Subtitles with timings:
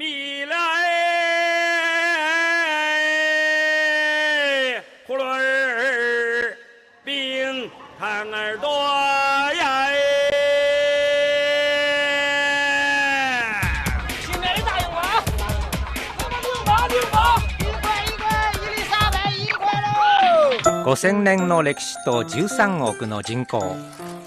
[0.00, 0.54] 米来，
[5.08, 6.56] 葫芦儿，
[7.04, 8.68] 冰糖儿多
[9.56, 9.88] 呀！
[14.20, 15.02] 新来的大洋娃，
[16.30, 17.16] 六毛六毛，
[17.58, 18.22] 一块一块，
[18.54, 20.86] 伊丽莎白一块喽。
[20.94, 23.74] 5000年の歴史と13億の人口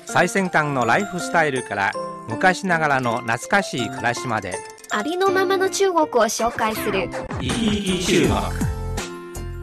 [0.05, 1.93] 最先端のライフスタイルから
[2.27, 4.59] 昔ながらの懐かしい暮らしまで
[4.93, 7.09] ありのままの中国を紹介する。
[7.39, 8.35] 生き生き中国。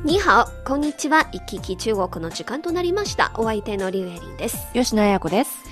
[0.03, 1.29] にハオこんにちは。
[1.33, 3.33] 行き来中国の時間となりました。
[3.35, 4.57] お相手のリュウエリンです。
[4.73, 5.65] 吉野彩子です。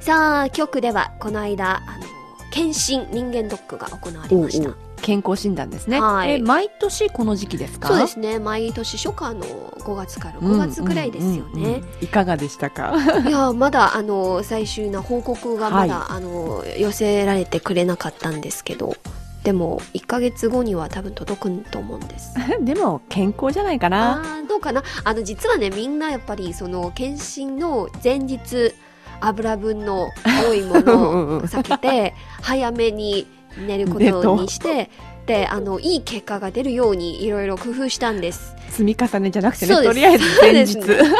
[0.00, 2.04] さあ局ではこの間あの
[2.50, 4.70] 検診人間ドックが行われました。
[4.70, 6.00] おうおう健康診断ですね。
[6.00, 7.86] はいえ毎年この時期ですか？
[7.88, 12.92] そうですね毎年初夏の5月から5月ぐらいですよねうんいかがでしたか？
[13.24, 18.96] いやまだあの最終な報告がまだ、あの寄せられてくれなかったんですけど
[19.44, 24.24] でも1ヶ月後には多分届くと思うんです でも健康じゃないかな。
[24.48, 24.82] どうかな？
[25.04, 28.74] あの実はねみんなやっぱりその検診の前日
[29.20, 30.08] 油分の
[30.48, 33.26] 多いものを避けて早めに
[33.58, 34.90] 寝ることにして
[35.26, 39.74] であのいい結果が出るようにいろいろ工夫したんです積み重ねじゃなくてね。
[39.74, 40.76] とりあえず前日。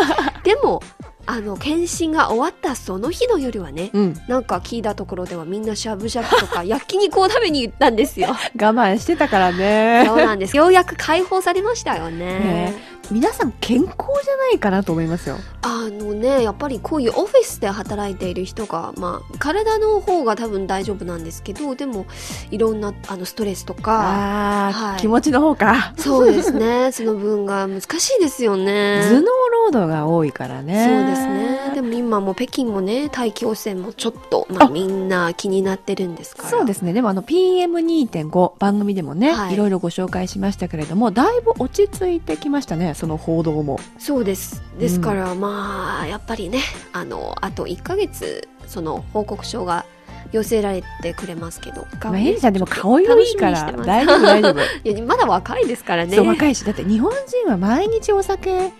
[0.44, 0.82] でも
[1.28, 4.20] あの検診が終わったその日の夜はねうん。
[4.28, 10.14] なんか聞いたところではみんなしゃぶしゃぶとか 焼肉を食べに行ったんですよ我慢してたからねそ。
[10.14, 12.74] うなんですようやく解放されましたよねね
[13.10, 15.36] 皆さん健康じゃないかなと思いますよ。
[15.76, 22.06] あのねやっぱりこういうオフィスで働いている人が、まあ、体の方が多分大丈夫なんですけどでも
[22.50, 25.00] いろんなあのストレスとかはい。
[25.00, 25.92] 気持ちの方か。
[25.98, 26.90] そうですね。
[26.92, 29.02] その分が難しいですよね。
[29.08, 29.26] 頭脳
[29.66, 30.86] 労働が多いからね。
[30.86, 31.74] そうですね。
[31.74, 34.68] でも今も北京もね大気汚染もちょっと、まあ、あ。
[34.68, 36.48] みんな気になってるんですから。
[36.48, 36.92] そうですね。
[36.92, 39.54] でもあの PM2.5 番組でもね、はい。
[39.54, 43.80] い、ろいろご紹介しましたけれども、だいぶ落ち着いてきましたね、その報道も。
[43.98, 44.62] そうです。
[44.78, 46.60] ですから、まあやっぱりね
[46.92, 49.84] あのあと1ヶ月その報告書が
[50.32, 51.86] 寄せられてくれますけど。
[52.04, 53.72] まあ、エリさんでも顔色いいから。
[53.72, 54.60] 大丈夫大丈夫。
[54.88, 56.16] いやまだ若いですからね。
[56.16, 58.72] そう若いし、だって日本人は毎日お酒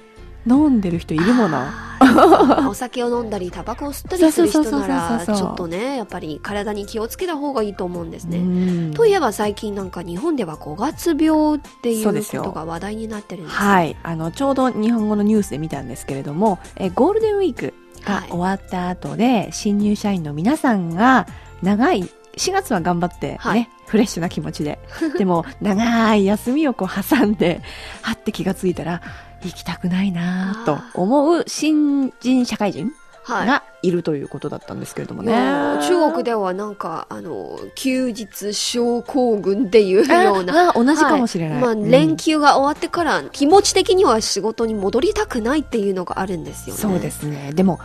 [0.46, 1.58] 飲んでる人いるもの？
[1.58, 8.38] あーお酒を飲んだりタバコを吸ったりする人ならちょっとねやっぱり体に気をつけた方がいいと思うんですね。
[8.38, 8.94] うん。
[8.94, 17.74] といえば最近なんか日本では5月病っていうことが話題になってるんですはい、あのちょうど日本語のニュースで見たんですけれども、えゴールデンウィーク
[18.04, 18.28] がはい。
[18.28, 21.26] 終わった後で、新入社員の皆さんが
[21.62, 22.02] 長い
[22.36, 23.68] 4月は頑張ってね、はい。
[23.86, 24.78] フレッシュな気持ちで。
[25.16, 27.62] でも長い休みをこう挟んで
[28.02, 29.00] はって気がついたら
[29.46, 32.92] 行きたくないなと思う新人社会人
[33.22, 35.32] はいがいるということだったんですけれどもね。
[35.32, 41.60] いや中国ではなんかあの休日症候群っていうようなああ同じかもしれない。
[41.60, 46.80] まあ、うん連休が終わってから気持ち的には仕事に戻りたくないっていうのがあるんですよね。
[46.80, 47.52] そうですね。
[47.52, 47.80] でも、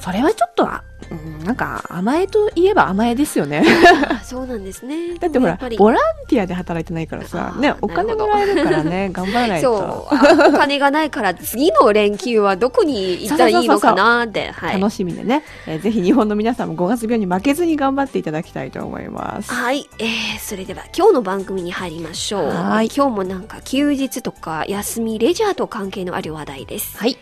[0.00, 3.64] それはちょっと、あうんなんか甘えといえば甘えですよね。
[4.10, 5.14] あそうなんですね。
[5.20, 9.78] だってほらボランティアで働いてないからさ、ねお金もらえるからね、 頑張らないと。
[9.78, 19.52] そうあお金がないから次の連休はどこに行ったらいいのかなって はい楽しみでね、えーぜひ日本の皆さんも5月病に負けずに頑張っていただきたいと思います。
[19.52, 27.16] はい、えー、それでは今日の番組に入りましょうはい今日もなんか休日とか休みレジャーと関係のある話題です、はい。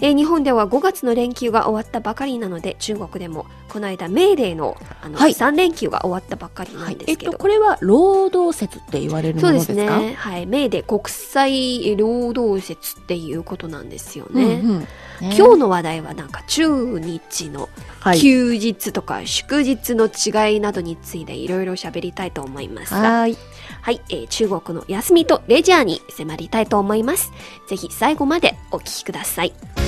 [0.00, 10.14] えー日本では5月の連休が終わったばかりなので中国でもこの間メーデーのあの、はい3連休が終わったばっかりなんですけど、えっと、これは労働節って言われるもそうでのですすかね。
[10.14, 10.46] はい。
[10.46, 14.44] メーデー国際労働節っていうことなんですよね。
[14.44, 17.70] うんうんね今日の話題はなんか中日の
[18.00, 18.20] はい。
[18.20, 22.94] 休日とか祝日の違いなどについていろいろ喋りたいと思います。
[22.94, 23.36] はい。
[23.80, 27.32] はい、えー中国の休みとレジャーに迫りたいと思います。
[27.68, 29.85] ぜひ最後までお聞きください。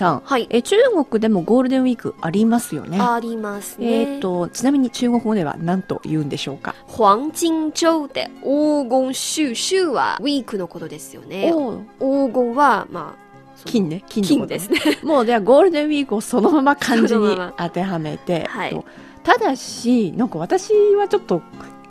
[0.00, 2.98] さん、はいえー中国でもゴールデンウィークありますよね。
[3.00, 4.14] ありますね。
[4.14, 6.74] えっ、と、ちなみに中国語では何と言うんでしょうか？
[6.88, 11.52] 黄金周で黄金週週はウィークのことですよね。
[11.98, 13.30] 黄金は、まあ、
[13.64, 14.04] 金ね。
[14.08, 14.80] 金金ですね。
[15.02, 18.84] もうではゴールデンウィークをそのまま漢字に当てはめて、 はいと
[19.22, 21.42] ただしなんか私はちょっと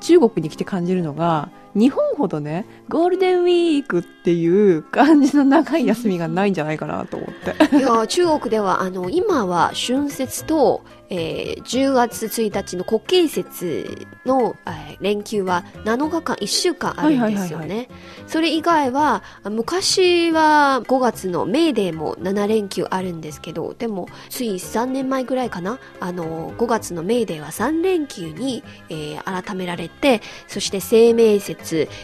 [0.01, 7.30] 中国に来て感じるのが日本ほどねゴールデンウィークっていう感じの長い休みがないんじゃないかなと思っ
[7.69, 7.77] て。
[7.77, 17.89] いや中国ではあの今は春節と、えー10月1日の国慶節の、えー連休は7日間1週間あるんですよね、はいはい
[18.27, 25.80] それ以外はあ昔は5月のメーデーも7連休あるんですけどでもつい3年前ぐらいかな。
[26.00, 31.58] あの5月のメーデーは3連休に、えー改められてそして清明節、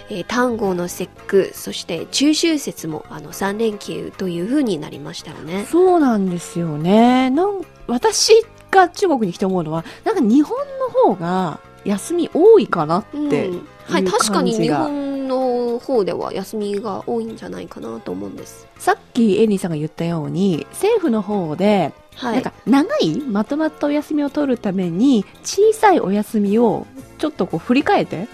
[0.09, 8.33] えー端午の節句そして中秋節もあの3連休という風になりましたよねそうなんですよねなん私
[8.71, 18.67] が中国に来て思うのはなんか日本の方が休み多いかなって、うんはい、確かに日本の方では休みが多いんじゃないかなと思うんです。
[18.77, 22.53] さっきエリーさんが言ったように政府の方ではいなんか。
[22.65, 26.87] 長いまとまったお休みを取るために小さいお休みを
[27.19, 28.27] ちょっとこう振り返ってはい。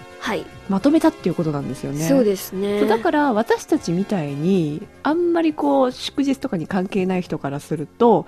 [0.68, 2.06] まとめたっていうことなんですよね。
[2.08, 2.86] そうですね。
[2.86, 8.26] だから私たちみたいにあんまりこう祝日とかに関係ない人からすると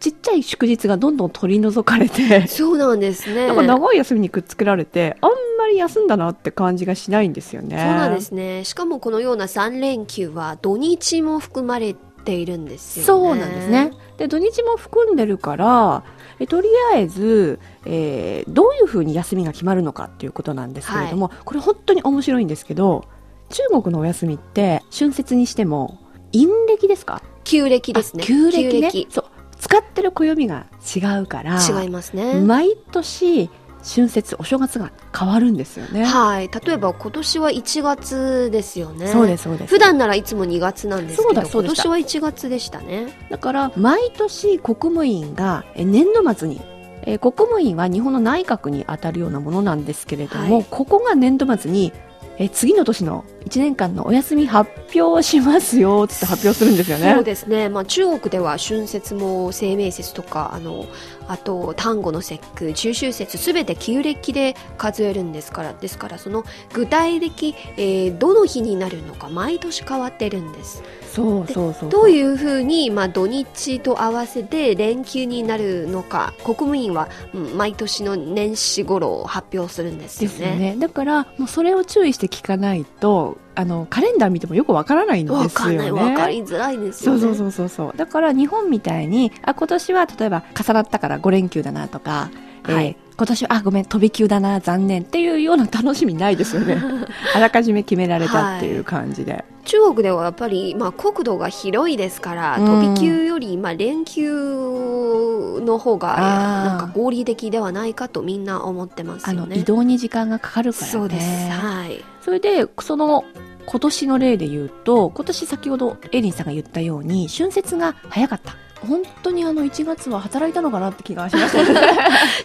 [0.00, 3.46] ちっちゃい祝日がどんどん取り除かれて、そうなんですね。
[3.48, 7.76] なんか長い休みにくっつけられてあんまり休んだなって感じがしないんですよね。
[7.78, 8.64] そうなんですね。
[8.64, 11.94] しかもこのような3連休は土日も含まれ
[12.24, 13.06] ているんですよね。
[13.06, 13.92] そうなんですね。。
[14.18, 16.02] で土日も含んでるから
[16.38, 23.04] えとりあえず、えーどういうふうに休みが決まるのかっていうことなんですけれども、これ本当に面白いんですけど
[23.50, 25.98] 中国のお休みって春節にしても
[26.32, 27.22] 陰暦ですか？
[27.44, 28.22] 旧暦ですね。
[28.24, 28.70] あ旧暦ね。
[28.72, 29.08] 旧暦。
[29.10, 29.24] そう。
[29.58, 32.40] 使ってる暦が違うから違いますね。
[32.40, 33.48] 毎年
[33.86, 36.04] 春節お正月が変わるんですよね。
[36.04, 36.48] はい。
[36.48, 39.06] 例えば今年は1月ですよね。
[39.08, 43.06] そうですそうです普段ならいつも2月なんですけそうど、だそうでした今年は1月でしたね。
[43.30, 46.60] だから毎年国務院がえ年度末に
[47.02, 51.92] えー国務院は日本の内閣に当たるようなものなんですけれども、はいここが年度末に
[52.38, 57.14] えー次の年の1年間のお休み発表しますよって発表するんですよね。
[57.14, 60.86] そうですね、まあ、中国では春節も清明節とかあの
[61.28, 70.82] あと端午の節句中秋節すべて旧暦で数えるんですからですからその具体的、えーどの日になるのか毎年変わってるんです
[71.12, 80.74] そうそうそうどういうふうに、まあ、土日と合わせて連休になるのか国務院は、うん毎年の年始頃発表するんですでよね。
[80.74, 80.76] ね。
[80.78, 85.90] だからもうそれを注意して聞かないとあのカレンダー見てもよくわからないんですよね。
[85.90, 87.20] わかりづらいですよね。
[87.20, 92.30] そうそうそうそうそうだから日本みたいにあ今年は例えば重なったから5連休だなとか、
[92.62, 96.78] はいえー今年はあごめん飛び級だな残念っていうような楽しみないですよね。
[97.34, 102.66] あらかじめ決められたっていう感じで、中国ではやっぱり、まあ、国土が広いですから、うん。
[102.66, 109.56] 飛び級より、まあ、連休の方がなんか合理的ではないかとみんな思ってますあよね。
[109.56, 110.92] の移動に時間がかかるからね。
[110.92, 111.50] そうです。
[111.50, 112.04] はい。
[112.22, 113.24] それでその
[113.66, 121.80] 今年の例で言うと今年先ほどエリンさんが言ったように春節が早かった本当にあの1月は働いたのかなって気がしましたね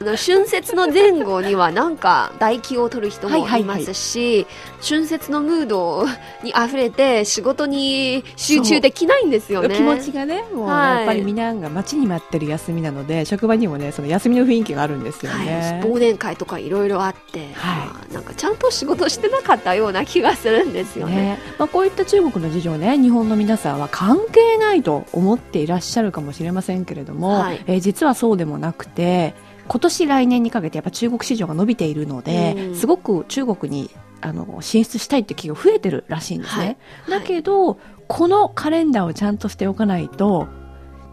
[0.01, 4.47] あの春節の前後にはなんか代休を取る人もはいますし、
[4.87, 6.05] 春節のムード
[6.43, 9.75] に溢れて仕事に集中できないんですよね。
[9.75, 10.97] 気持ちがねもうはい。
[10.97, 17.87] やっぱりみんなが待ちに待ってる休みなので職場にもねその休みの雰囲気があるんですよね、はい、忘年会とかいろいろあって、はい。
[17.87, 21.21] まあなんかちゃんと仕事してなかったような気がするんですよね。
[21.21, 21.39] ね。
[21.57, 27.63] まあ、こういった中国の事情ね日本の皆さんは関係ないと思っていらっしゃるかもしれませんけれども、はい。
[27.67, 29.33] えー実はそうでもなくて
[29.67, 32.75] 今年来年にかけてやっぱ中国市場が伸びているので、うん。
[32.75, 33.89] すごく中国に
[34.21, 36.77] あの進出したいって企業増えてるらしいんですね。
[37.05, 37.21] はい。
[37.21, 40.47] だけど、このカレンダーをちゃんとしておかないと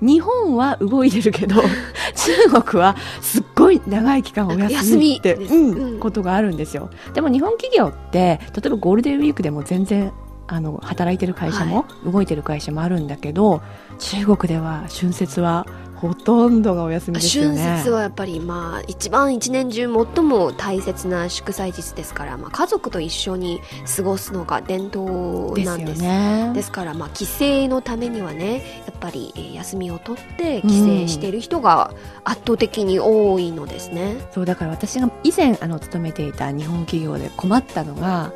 [0.00, 1.62] 日本は動いてるけど
[2.50, 6.90] 中国はすっごい長い期間お休みって、うんことがあるんですよ。
[7.14, 10.12] でも日本企業って例えばゴールデンウィークでも全然
[10.48, 13.62] あの働いてる会社も、動いてる会社もあるんだけど
[13.98, 23.60] 中国では春節はほとんどがお休みですよ春ね節はやっぱりまあ一番一年中最も大切な祝祭日ですから、まあ、家族と一緒に
[23.96, 26.00] 過ごすのが伝統なんです。
[26.00, 31.92] ねですから、まあ、帰省のためにはねやっぱりえー休みを取って帰省している人が
[32.24, 34.16] 圧倒的に多いのですね。
[34.32, 38.32] そうだから私が以前あの勤めていた日本企業で困ったのが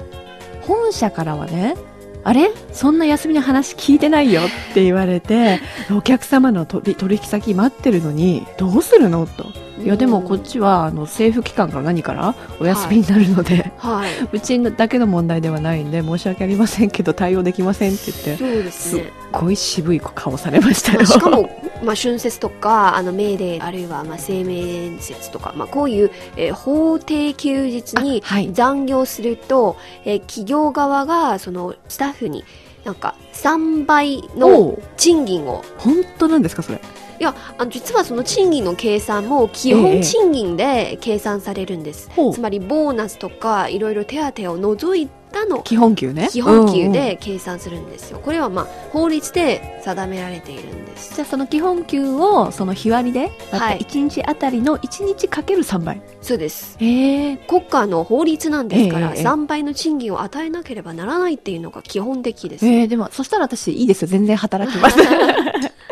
[0.63, 1.77] 本社からはね
[2.25, 2.51] あれ？
[2.73, 5.61] そんな休みの話聞いてないよって言われて
[5.91, 9.27] お客様の取取引先待ってるのにどうするの？
[9.27, 9.47] と。
[9.83, 12.35] いやでもこっちはあの政府機関から何から？
[12.61, 19.13] お休みになるので、はい、 うちだけの問題ではないんで申し訳ありませんけど対応できませんって言ってそうですすっね。
[19.33, 20.99] ごい渋い顔されましたよ。
[20.99, 21.51] まあしかも
[21.83, 28.23] まあ、春節とか、あの、メーデー、あるいは、まあ、生命節とか、まあ、こういう、えー法定休日に
[28.53, 32.45] 残業すると、えー企業側が、その、スタッフに、
[32.85, 34.83] なんか、3倍おのう。
[34.97, 36.81] 賃金を、本当なんですかそれ？
[37.21, 42.11] いや、あの、実はその賃金の計算も、基本賃金で計算されるんです。
[42.11, 42.35] ほう。
[42.35, 48.21] つまり、ボーナスとか、いろいろ手当を除いたの基本給ね基本給で計算するんですよ。
[48.21, 51.15] これはまあ法律で定められているんです。
[51.15, 56.77] じゃあその基本給をその日割りではい1日あたりの1日かける3倍そうです。
[56.79, 62.67] へえ国家の法律なんですから、ええええ3倍の賃金を与えなければならないっていうのが基本的です。
[62.67, 64.99] えー、でもそしたら私いいですよ全然働きます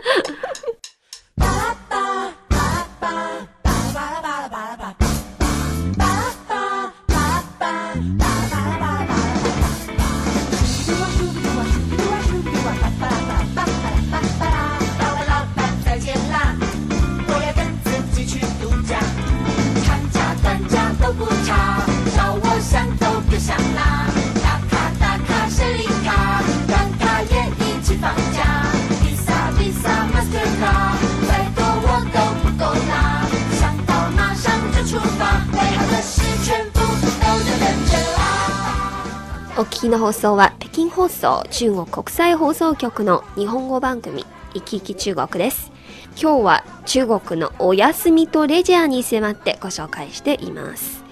[39.91, 45.73] の放送は北京放送中国国際放送局の日本語番組「いきいき中国」です。
[46.21, 51.03] 今日は中国のお休みとレジャーに迫ってご紹介しています。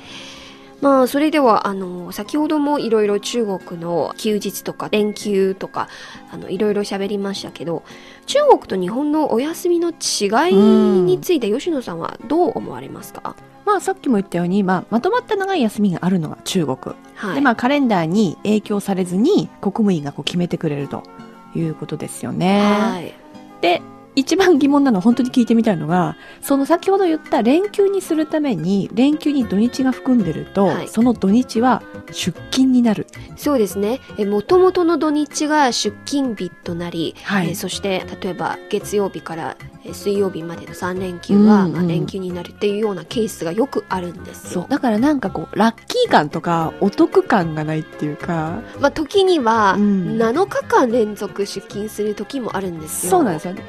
[0.80, 5.88] まあ、それでは、あの、先ほどもいろいろ中国の休日とか連休とか、
[6.30, 7.82] あの、いろいろ喋りましたけど、
[8.26, 13.34] 中国と日本のお休みの違いについて吉野さんはどう思われますか？
[13.68, 17.34] まあさっきも言ったように、まあ、まとまった長い休みがあるのが中国、はい。
[17.34, 21.02] でまあカレンダーに影響されずに国務院がこう決めてくれると
[21.54, 23.12] いうことですよね、はい。
[23.60, 23.82] で
[24.18, 30.88] 一番疑問なのは本当に聞いてみたいのがその先ほど言った連休にするために連休に土日が含んでると、はい。
[30.88, 33.06] その土日は出勤になる。
[33.36, 34.00] そうですね。
[34.16, 37.50] え、元々の土日が出勤日となり、はい。
[37.50, 44.62] えそして、例えば月曜日からえ水曜日までの3連休は、うんうんまあ、連休になるっていうようなケースがよくあるんですよ。
[44.62, 44.66] そう。
[44.68, 48.60] だからなんかこうラッキー感とかお得感がないっていうか。
[48.80, 50.18] まあ、時には、うん。
[50.18, 53.10] 7日間連続出勤する時もあるんですよ。
[53.10, 53.62] そうなんですよね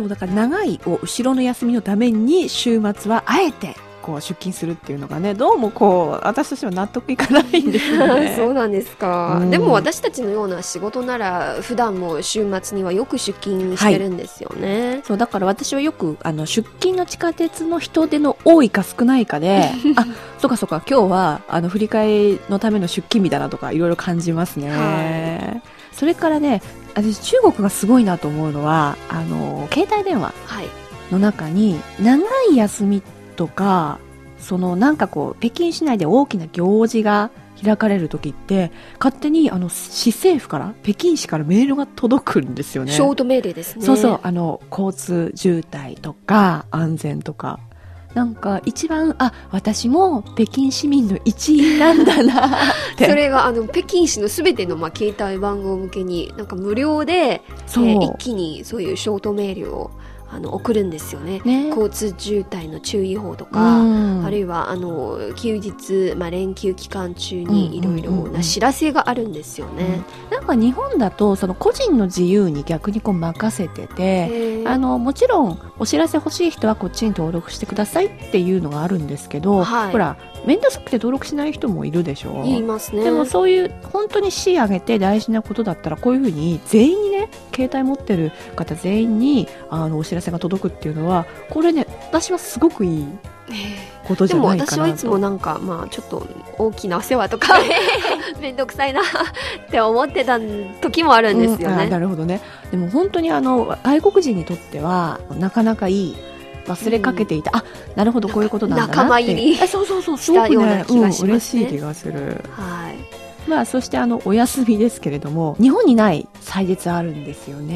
[0.00, 8.34] そうだから長いこう後ろの休みのために週末はあえてこう出勤するっていうのがねどうもこう私としては納得いかないんですよね。
[8.36, 9.50] そうなんですか、うん。
[9.50, 20.06] でも私たちのような仕事なら普段も週末にはよく出勤してるんですよね、そうだから私はよくあの出勤の地下鉄の人手の多いか少ないかで あ
[20.38, 25.60] そうかそうか今日はあの振り替えのための出勤日だなとかいろいろ感じますね、は
[25.92, 26.62] それからね
[26.94, 30.68] 私中国がすごいなと思うのはあの携帯電話はい。
[31.10, 33.02] の中に長い休み
[33.36, 33.98] とか
[34.38, 37.30] そのなんかこう北京市内で大きな行事が
[37.62, 42.92] 開かれる時って勝手にあの市政府から北京市からメールが届くんですよね。
[42.92, 43.84] ショート命令ですね。
[43.84, 47.60] そうそう、あの、交通渋滞とか、安全とか。
[48.14, 52.50] なんか、一番、あ、私も北京市民の一員なんだなっ
[52.96, 53.06] て。
[53.08, 57.12] それがあの北京市のすべてのまあ携帯番号向けになんか無料で。
[57.14, 59.90] えー一気にそういうショートメールを
[60.32, 61.40] あの送るんですよね。
[61.44, 61.68] ね。
[61.68, 70.02] 交通渋滞の注意報とうか、んあるいはあの休日、まあ、連休期間中うんにいろいろうんうんうなん知らせがあるんですよね。
[70.30, 83.04] なんか日本だと、その個人の自由に逆にこう任せてて、あの、もちろん、お知らせ欲しい人はこっちに登録してくださいっていうのがあるんですけど、はいほら、めんどくて登録しない人もいるでしょ言いますね。
[83.04, 87.28] でもそういう本当に市上げて大事なことだったらこういうふうに全員にね
[87.68, 93.06] 携帯持ってる方全員にあのお知らせが届くっていうのはこれね私はすごくいい
[93.52, 94.72] えことじゃないかなと。
[94.72, 96.26] 私はいつもなんかまあちょっと
[96.58, 97.54] 大きなお世話とか
[98.40, 99.04] めんどくさいなっ
[99.70, 100.38] て思ってた
[100.80, 101.90] 時もあるんですようん。
[101.90, 102.40] なるほどね。
[102.70, 106.16] でも本当にあの外国人にとってはなかなかいい。
[106.66, 107.64] 忘れかけていた、あ
[107.96, 108.96] なるほどこういうことなんだなって。
[108.98, 112.44] 仲間入りあそうそうそうすごくね気がしうん、嬉しい気がする。
[112.50, 113.19] はい。
[113.48, 117.74] まあそしてあのお休みですけれども日本にない祭日あるんですよえね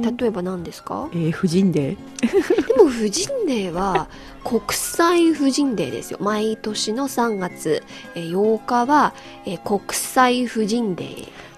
[0.00, 1.08] ー、例えば何ですか？
[1.12, 2.66] えー婦人デー。
[2.76, 4.08] でも婦人デーは
[4.44, 6.18] 国際婦人デーですよ。
[6.20, 7.82] 毎年の3月。
[8.14, 9.12] えー8日は、
[9.44, 11.16] えー国際婦人デー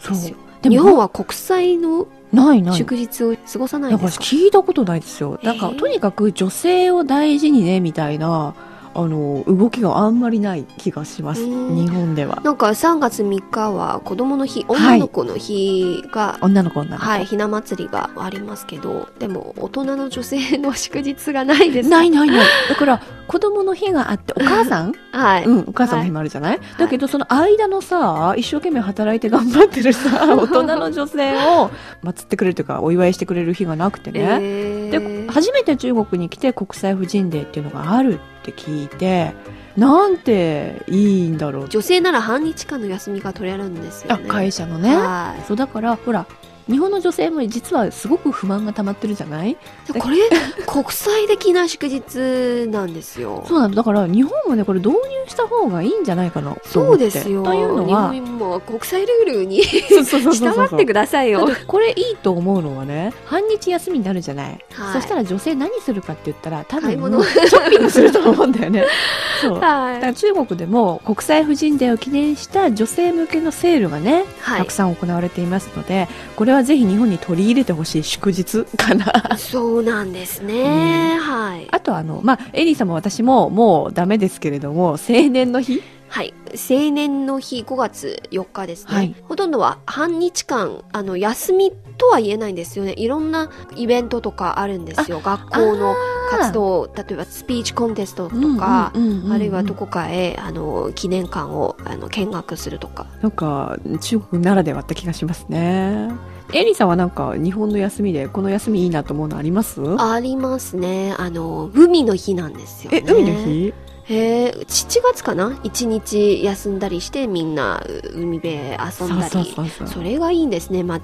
[0.08, 0.36] ですよ。
[0.62, 2.76] でも日本は国際のないない。
[2.76, 5.38] 祝日を過ごさないなんですか聞いたことないですよ。
[5.42, 5.78] なんか、えー。
[5.78, 8.54] とにかく女性を大事にね、みたいな、
[8.98, 11.42] あの動きがあんまりない気がします。
[11.42, 11.76] うん。
[11.76, 12.40] 日本では。
[12.42, 21.88] なんか3月3日は子供の日、女の子の日が、女の子女の子、はい、ひな祭りがありますけど、でも大人の女性の祝日がないです。
[21.88, 22.46] ないないない。
[22.68, 24.92] だから子供の日があって お母さん？
[25.12, 25.44] はい。
[25.44, 31.70] うん、お母さんの日もあるじゃない、だけどその間のさ一生懸命働いて頑張ってるさ 大人の女性を
[32.02, 38.18] 祀ってくれるというかお祝いしてくれる日がなくてね、えでー初めて中国に来て国際婦人デーっていうのがある
[38.50, 39.34] って聞いて
[39.76, 41.68] なんていいんだろう。
[41.68, 44.24] 女性なら半日間の休みが取れるんですよあね。
[44.28, 44.96] 会社のね。
[44.96, 45.44] はい。
[45.46, 46.26] そうだからほら
[46.68, 49.56] 日本の女性も実はすごく不満が溜まってるじゃない？
[49.92, 50.16] でこれ、
[50.66, 53.44] 国際的な祝日なんですよ。
[53.48, 53.82] そうなのだ。
[53.84, 54.96] から日本もねこれ導入
[55.28, 57.42] した方がいいんじゃないかなとそうですよ。
[57.42, 61.48] というのは日本も国際ルールに従ってくださいよ。
[61.66, 64.92] これいいと思うのはね半日休みになるじゃない、はい。
[64.94, 68.84] そしたら女性何するかって言ったら多分 ショッピングすると思うんだよね。
[69.40, 69.54] そう。
[69.54, 74.58] だかはら中国でも国際婦人デーを記念した女性向けのセールがね、はい。
[74.60, 81.18] たくさん行われていますのでこれはぜひ日本に取り入れてほしい祝日かなそうなんですね。
[81.20, 81.68] はい。
[81.70, 85.82] あとあのまあエリーさんも私ももうダメですけれども青年の日？
[86.08, 86.32] はい。
[86.54, 88.94] 青年の日5月4日ですね。
[88.94, 92.94] はいほとんどは半日間、あの、休みとは言えないんですよね。
[92.96, 95.20] いろんなイベントとかあるんですよ。
[95.20, 95.94] 学校の
[96.30, 103.06] 活動、例えばスピーチコンテストとか、うんうんうんうんあるいはどこかへ、あの、記念館を、あの、見学するとか。
[103.20, 106.08] なんか中国ならではって気がしますね
[106.54, 109.82] エリーさんはなんか日本の休みでこの休みいいなと思うのあります？
[109.98, 111.14] ありますね。
[111.18, 113.02] あの、海の日なんですよね。
[113.06, 113.74] え海の日？
[114.04, 115.60] へえ、7月かな？
[115.62, 119.70] 一日休んだりしてみんなう海辺遊んだり。
[119.86, 120.82] それがいいんですね。
[120.82, 121.00] まあ、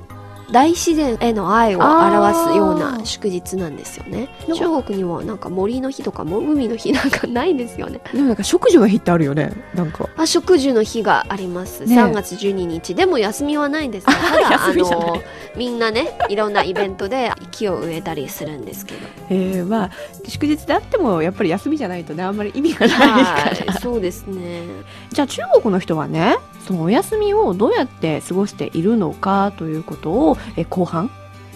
[0.51, 4.29] 大自然への愛を表すような祝日なんですよね。
[4.55, 8.01] 中国にはなんか森の日とかも海の日なんかないんですよね。
[8.13, 11.85] でもなんか食事の日ってあるよねなんかあ、植樹の日があります。
[11.85, 12.95] ね3月12日。
[12.95, 14.15] でも休みはないんですね。
[14.21, 15.23] ただ、あの、
[15.57, 19.01] みんなね、いろんなイベントで木を植えたりするんですけど。
[19.31, 19.91] えー、まあ
[20.29, 24.63] 祝日であってもやっぱり休みじゃないとねあんまり意味がないですから、はい、そうですね。
[25.11, 26.37] じゃあ中国の人はね
[26.67, 31.11] そのお休みをどうやって過ごしているのかということをえ後半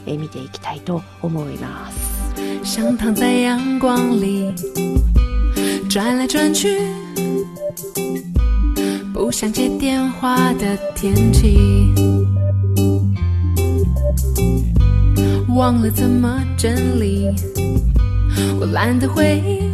[0.07, 2.19] え見ていきたいと思います。
[2.63, 4.53] 想躺在阳光里
[5.89, 6.79] 转来转去，
[9.15, 11.59] 不想接电话的天气，
[15.49, 17.35] 忘了怎么整理，
[18.61, 19.71] 我懒得回忆，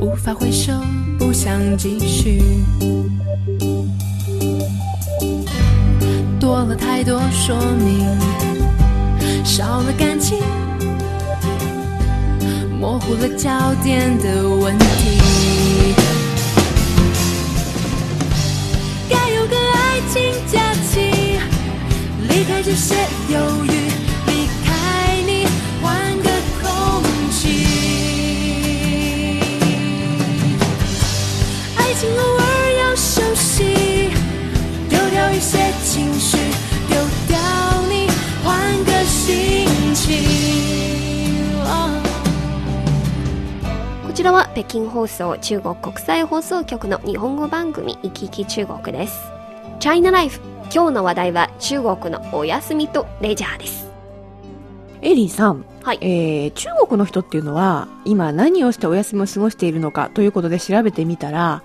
[0.00, 0.72] 无法回首，
[1.32, 2.42] 不想继续，
[6.38, 8.06] 多了太多说明。
[9.42, 10.36] 少了感情，
[12.78, 13.50] 模糊了焦
[13.82, 15.21] 点的问题。
[44.54, 49.18] 北京放送中国国際放送局の日本語番組「いきいき中国」です。
[49.80, 50.40] チャイナライフ
[50.74, 53.90] 今日の話題は中国のお休みとレジャーです。
[55.00, 61.62] エリーさん、はいえー中国の人っていうのは今何をしてお休みを過ごしているのかということで調べてみたら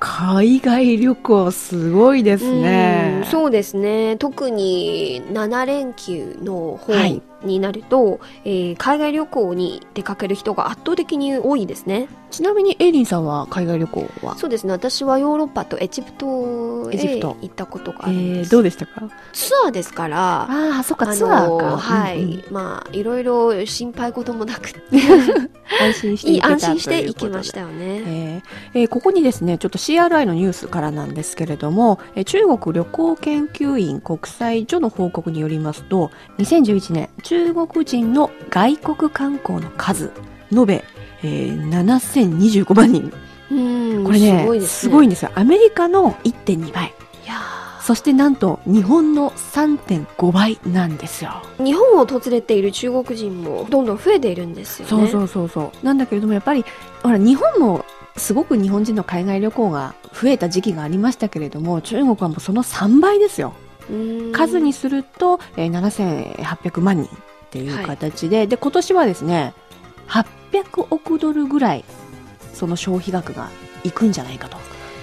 [0.00, 12.08] 海外旅行すごいですねうんそうですね特に7連休の方はいになると、えー海外旅行に出かける人が圧倒的に多いですね。
[12.30, 14.36] ちなみにエリーさんは海外旅行は？
[14.36, 14.72] そうですね。
[14.72, 19.08] 私はヨーロッパとエジプトへ行ったことがえあるんです、ー、どうでしたか？
[19.32, 20.42] ツアーですから。
[20.42, 22.44] ああそっかツアーか、はい、うんうん。
[22.50, 24.72] まあいろいろ心配事もなく。
[24.72, 24.80] て
[25.80, 27.74] 安心してい安心して行きましたよね、
[28.06, 40.10] えーえーここにですね、ちょっと CRI のニュースからなんですけれども、えー中国旅行研究院国際所の報告によりますと、2011年、中国人の外国観光の数、
[40.52, 40.84] 延べ、
[41.22, 43.12] えー7025万人。
[43.52, 45.30] うんこれね、すごいですねすごいんですよ。
[45.36, 46.86] アメリカの1.2倍。
[46.86, 47.36] いや
[47.82, 51.40] そしてなんと、日本の3.5倍なんですよ。
[51.60, 55.86] ー日本を訪れている中国人もどんどん増えているんですよねそうそうそうそう。
[55.86, 56.64] なんだけれども、やっぱり、
[57.04, 57.84] ほら、日本も、
[58.16, 63.54] すごく日本人の海外旅行が増えた時期がありましたけれども、中国はもうその3倍ですよ。
[63.88, 63.92] う
[64.30, 64.32] ん。
[64.32, 67.08] 数にすると、えー7800万人っ
[67.50, 69.54] ていう形で、で、今年はですね、
[70.08, 71.84] 800億ドルぐらい
[72.52, 73.48] その消費額が
[73.84, 74.56] いくんじゃないかと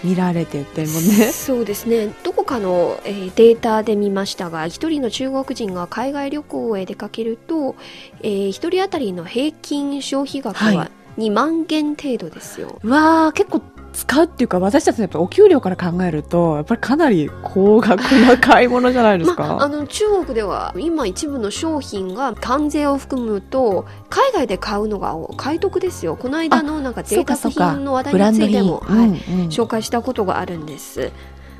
[0.04, 1.32] 見られててもね。
[1.32, 2.14] そうですね。
[2.24, 7.76] どこかの、えーデータで見ましたが一人の中国人が海外旅行へ出かけると、
[8.22, 13.62] えー、一人当たりの平均消費額はは2万元程度ですよ、うわー結構
[13.98, 19.42] 使うっていうか私たちのやっぱお給料から考えるとやっぱりかなり高額な買い物じゃないですか。
[19.48, 26.16] まあ、あの中国では今一部の商品が関税を含むと海外で買うのが買い得ですよ。
[26.16, 29.18] この間のなんか贅沢品の話題についても、はいうんうん。
[29.48, 31.12] 紹介したことがあるんです、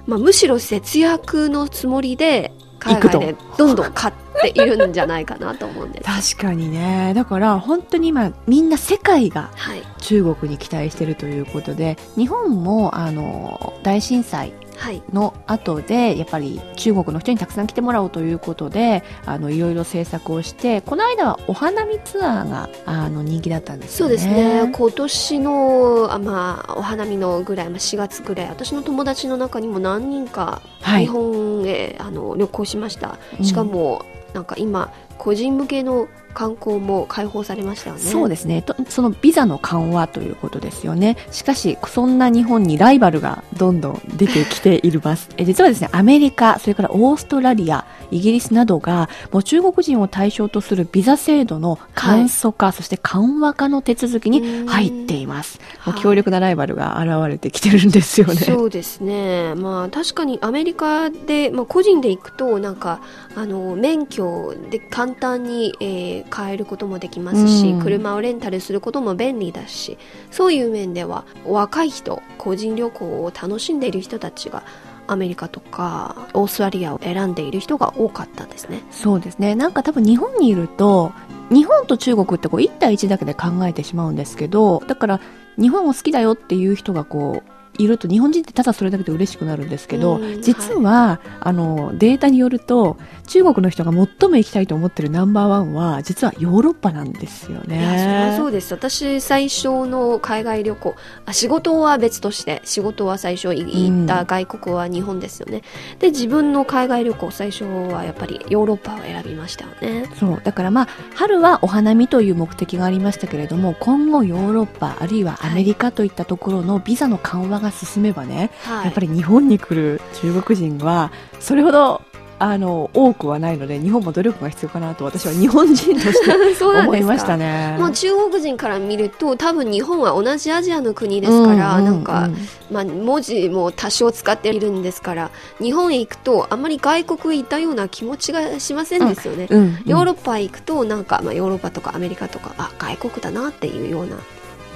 [0.06, 6.06] まあ、むしろ節約のつもりで海外でどんどん買っているんじゃないかなと思うんです。
[6.36, 7.14] 確かにね。
[7.16, 9.84] だから本当に今みんな世界がはい。
[10.00, 14.67] 中国に期待してるということで日本もあの大震災はい
[15.12, 24.18] の後でやっぱり中国の人にたくさん来てもらおうということであのいろいろ政策をしてこの間はお花見ツアーがあの人気だったんですよね。
[24.18, 24.72] そうですね。
[24.74, 31.02] 今年のあ、まあ、お花見のぐらい、まあ、4月ぐらい私の友達の中にも何人かはい。
[31.04, 33.18] 日本へ、あの旅行しました。
[33.40, 36.08] うんしかも、なんか今個人向けの
[36.38, 38.02] 観光も開放されましたよね。
[38.02, 38.62] そうですね。
[38.62, 41.18] とそのビザの緩和ということですよね。
[41.32, 55.60] しかしそんな日本にライバルがどんどん出てきています え実はですねアメリカそれからオーストラリアイギリスなどがもう中国人を対象とするビザ制度の簡素化、そして緩和化の手続きに入っています。
[55.86, 63.02] もうはい強力なライバルが現れてきてるんですよね、そうですね、まあ、確かにアメリカで、まあ、個人で行くとなんか
[63.36, 69.98] あの免許で簡単に、えー変えることもできますし、うん車をレンタルすることも便利だし
[70.32, 74.64] そういう面では若い人個人旅行を楽しんでいる人たちが
[75.08, 78.84] アメリカとかオーストラリアを選んでいる人が多かったですね。
[78.92, 81.14] そうですねなんか多分日本にいると
[81.50, 85.22] 日本と中国ってこう1対1だけで考えてしまうんですけどだから
[85.58, 97.80] 日本を好きだよっていう人がこういると日本人ってただそれだけで嬉しくなるんですけど、うん実は、あのデータによると中国の人が最も行きたいと思ってるナンバーワンは実はヨーロッパなんですよね。
[97.80, 98.74] いやそれはそうです。
[98.74, 105.64] 私最初の海外旅行あ仕事は別として仕事は最初い行った外国は日本ですよね、
[106.00, 110.10] で自分の海外旅行最初はやっぱりヨーロッパを選びましたよね。
[110.20, 110.42] そう。
[110.44, 118.86] だからまあ春はお花見という目的がありましたけれども今後ヨーロッパあるいはアメリカといったところのビザの緩和が進めばね、はい。
[118.86, 122.02] やっぱり日本に来る中国人はそれほど
[122.40, 127.78] あの多くはないので日本も努力が必要かなと私は日本人として 思いましたね。
[127.80, 132.30] まあ、中国人から見ると多分日本は同じアジアの国ですから、ううなんか
[132.70, 139.78] う、まあ、文字も多少使っているんですから日本へ行くとあんまり外国行ったような気持ちがしませんですよね、うんうん。
[139.86, 144.18] ヨーロッパへ行くとなんか、まあ、ヨーロッパとかアメリカとかあ外国だなっていうような。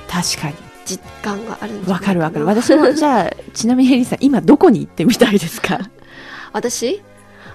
[0.10, 2.46] 確かに実感があるんわかるわかる。
[2.46, 5.80] 私もじゃあちなみにヘリーさん今どこに行ってみたいですか？
[6.54, 7.02] 私？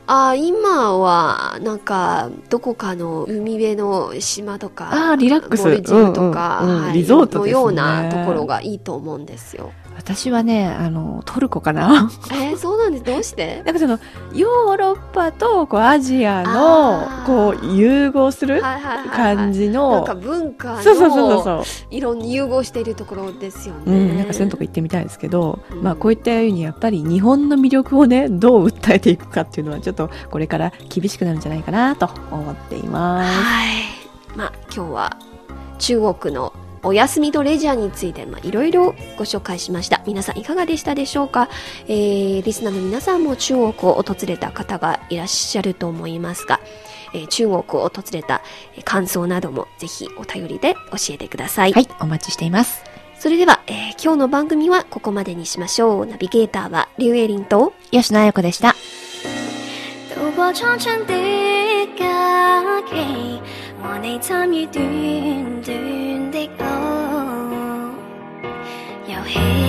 [0.09, 5.65] あ今はなんかどこかの海辺の島とかあーリラックス。
[5.65, 6.83] モルディブとか、うんうんうん。
[6.85, 7.51] はいリゾートね。
[7.53, 12.11] のようなところがいいと思うんですよ私はねあのトルコかな。
[12.31, 13.05] えー、そうなんです。
[13.05, 13.63] どうして？
[13.67, 13.99] なんかその
[14.35, 21.65] ヨーロッパとこうアジアのこう融合するはいはいはいはい感じなんのか文化そうそうそうそのう。
[21.91, 25.83] いろんに融合しているところですよね、うん、なんかそういうとこ行ってみたいですけど、うん。
[25.83, 33.41] まあこういったようにやっぱり日本の魅力をねどう訴えていくかっていうのはちょっとこれから厳しくなるんじゃないかなと思っています。
[33.41, 33.69] はい。
[34.37, 35.17] まあ今日は
[35.79, 36.53] 中国の
[36.87, 41.49] お休みとレジャーについてまあいろいろご紹介しました皆さんいかがでしたでしょうか、
[41.89, 46.61] えー、リスナーの皆さんも中国を訪れた方がいらっしゃると思いますが、
[47.13, 48.43] えー中国を訪れた
[48.77, 52.85] えー感想などもぜひお便りで教えてください、はい、お待ちしています。
[53.19, 58.77] それでは、えー今日の番組はここまでにしましょうナビゲーターはリュウエリンと吉野彩子でした。
[63.87, 64.85] 度過蒼蒼的假期，和你參與短
[65.63, 67.95] 短的哦
[69.07, 69.66] 遊戲，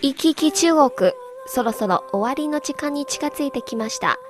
[0.00, 0.90] 行き来中国、
[1.46, 4.20] そろそろ終わりの時間に近づいてきました。